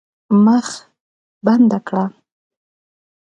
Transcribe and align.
مخ 0.45 0.67
بنده 1.45 1.79
کړه. 1.87 2.03